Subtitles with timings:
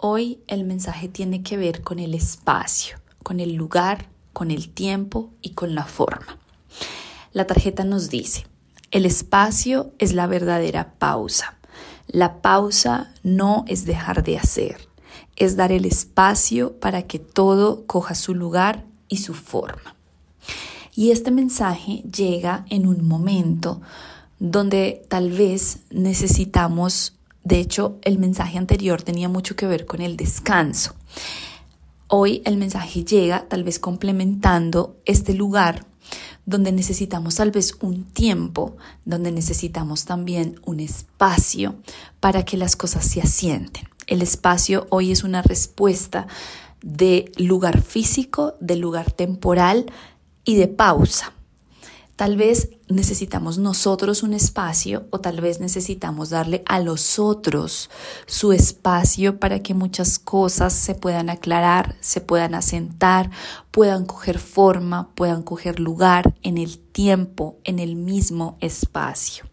[0.00, 5.30] Hoy el mensaje tiene que ver con el espacio, con el lugar, con el tiempo
[5.42, 6.38] y con la forma.
[7.32, 8.46] La tarjeta nos dice,
[8.92, 11.58] el espacio es la verdadera pausa.
[12.06, 14.88] La pausa no es dejar de hacer,
[15.34, 19.96] es dar el espacio para que todo coja su lugar y su forma.
[20.94, 23.80] Y este mensaje llega en un momento
[24.38, 27.17] donde tal vez necesitamos
[27.48, 30.94] de hecho, el mensaje anterior tenía mucho que ver con el descanso.
[32.06, 35.86] Hoy el mensaje llega tal vez complementando este lugar
[36.44, 38.76] donde necesitamos tal vez un tiempo,
[39.06, 41.76] donde necesitamos también un espacio
[42.20, 43.88] para que las cosas se asienten.
[44.06, 46.26] El espacio hoy es una respuesta
[46.82, 49.90] de lugar físico, de lugar temporal
[50.44, 51.32] y de pausa.
[52.18, 57.90] Tal vez necesitamos nosotros un espacio o tal vez necesitamos darle a los otros
[58.26, 63.30] su espacio para que muchas cosas se puedan aclarar, se puedan asentar,
[63.70, 69.44] puedan coger forma, puedan coger lugar en el tiempo, en el mismo espacio.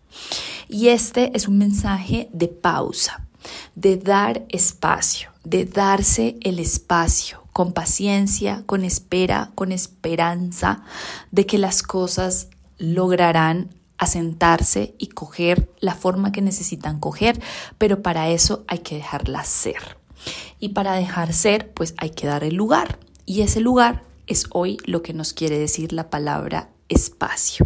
[0.67, 3.27] Y este es un mensaje de pausa,
[3.75, 10.83] de dar espacio, de darse el espacio con paciencia, con espera, con esperanza
[11.31, 17.41] de que las cosas lograrán asentarse y coger la forma que necesitan coger,
[17.77, 19.97] pero para eso hay que dejarlas ser.
[20.59, 22.99] Y para dejar ser, pues hay que dar el lugar.
[23.25, 27.65] Y ese lugar es hoy lo que nos quiere decir la palabra espacio.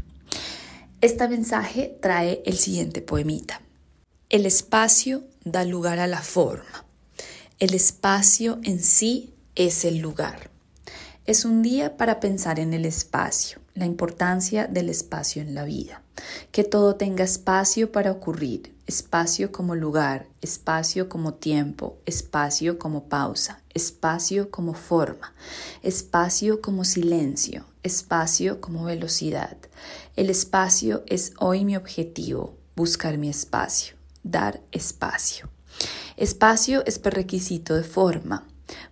[1.02, 3.62] Este mensaje trae el siguiente poemita.
[4.30, 6.86] El espacio da lugar a la forma.
[7.60, 10.50] El espacio en sí es el lugar.
[11.26, 16.04] Es un día para pensar en el espacio la importancia del espacio en la vida.
[16.52, 23.62] Que todo tenga espacio para ocurrir, espacio como lugar, espacio como tiempo, espacio como pausa,
[23.74, 25.34] espacio como forma,
[25.82, 29.58] espacio como silencio, espacio como velocidad.
[30.18, 35.50] El espacio es hoy mi objetivo, buscar mi espacio, dar espacio.
[36.18, 38.46] Espacio es prerequisito de forma.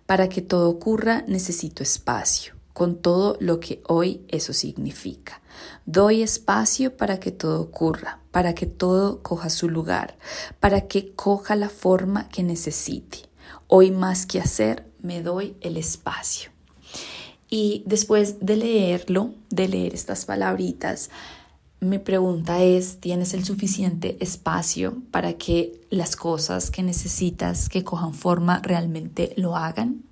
[0.06, 5.42] Para que todo ocurra necesito espacio con todo lo que hoy eso significa.
[5.84, 10.16] Doy espacio para que todo ocurra, para que todo coja su lugar,
[10.60, 13.18] para que coja la forma que necesite.
[13.66, 16.52] Hoy más que hacer, me doy el espacio.
[17.50, 21.10] Y después de leerlo, de leer estas palabritas,
[21.80, 28.14] mi pregunta es, ¿tienes el suficiente espacio para que las cosas que necesitas que cojan
[28.14, 30.04] forma realmente lo hagan?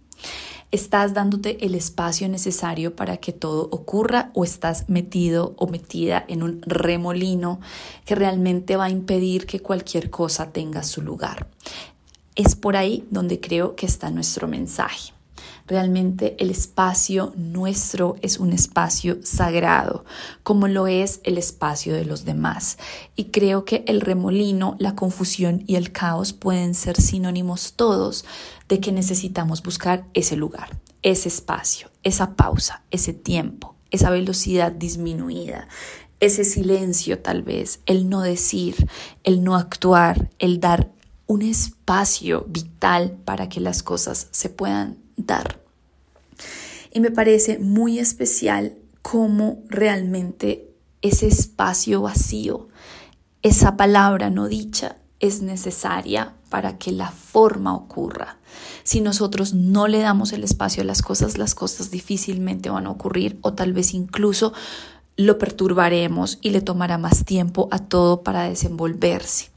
[0.77, 6.43] ¿Estás dándote el espacio necesario para que todo ocurra o estás metido o metida en
[6.43, 7.61] un remolino
[8.05, 11.49] que realmente va a impedir que cualquier cosa tenga su lugar?
[12.35, 15.16] Es por ahí donde creo que está nuestro mensaje.
[15.67, 20.05] Realmente el espacio nuestro es un espacio sagrado,
[20.43, 22.79] como lo es el espacio de los demás.
[23.17, 28.25] Y creo que el remolino, la confusión y el caos pueden ser sinónimos todos
[28.69, 35.69] de que necesitamos buscar ese lugar, ese espacio, esa pausa, ese tiempo, esa velocidad disminuida,
[36.21, 38.89] ese silencio tal vez, el no decir,
[39.25, 40.91] el no actuar, el dar
[41.27, 45.61] un espacio vital para que las cosas se puedan dar.
[46.93, 50.71] Y me parece muy especial cómo realmente
[51.03, 52.69] ese espacio vacío,
[53.43, 58.39] esa palabra no dicha, es necesaria para que la forma ocurra.
[58.83, 62.91] Si nosotros no le damos el espacio a las cosas, las cosas difícilmente van a
[62.91, 64.53] ocurrir o tal vez incluso
[65.17, 69.51] lo perturbaremos y le tomará más tiempo a todo para desenvolverse.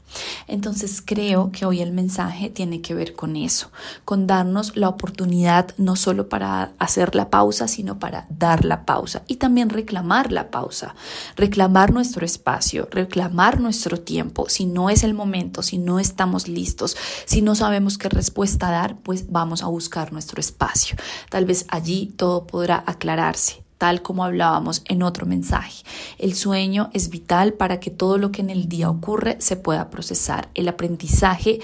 [0.46, 3.70] Entonces creo que hoy el mensaje tiene que ver con eso,
[4.04, 9.22] con darnos la oportunidad no solo para hacer la pausa, sino para dar la pausa
[9.26, 10.94] y también reclamar la pausa,
[11.36, 14.48] reclamar nuestro espacio, reclamar nuestro tiempo.
[14.48, 18.98] Si no es el momento, si no estamos listos, si no sabemos qué respuesta dar,
[18.98, 20.96] pues vamos a buscar nuestro espacio.
[21.28, 25.84] Tal vez allí todo podrá aclararse tal como hablábamos en otro mensaje.
[26.18, 29.88] El sueño es vital para que todo lo que en el día ocurre se pueda
[29.88, 30.50] procesar.
[30.54, 31.60] El aprendizaje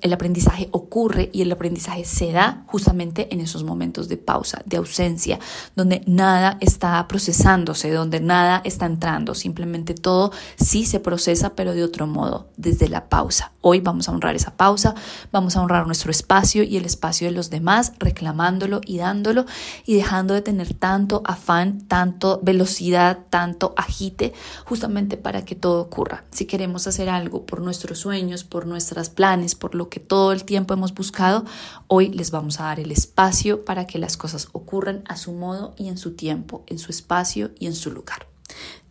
[0.00, 4.76] el aprendizaje ocurre y el aprendizaje se da justamente en esos momentos de pausa, de
[4.76, 5.40] ausencia,
[5.74, 11.82] donde nada está procesándose, donde nada está entrando, simplemente todo sí se procesa, pero de
[11.82, 13.52] otro modo, desde la pausa.
[13.60, 14.94] Hoy vamos a honrar esa pausa,
[15.32, 19.46] vamos a honrar nuestro espacio y el espacio de los demás, reclamándolo y dándolo
[19.84, 24.32] y dejando de tener tanto afán, tanto velocidad, tanto agite,
[24.64, 26.24] justamente para que todo ocurra.
[26.30, 30.44] Si queremos hacer algo por nuestros sueños, por nuestras planes, por lo que todo el
[30.44, 31.44] tiempo hemos buscado,
[31.86, 35.74] hoy les vamos a dar el espacio para que las cosas ocurran a su modo
[35.76, 38.26] y en su tiempo, en su espacio y en su lugar.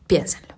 [0.08, 0.57] Piénsenlo.